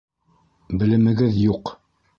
[0.81, 1.77] Белемегеҙ юҡ.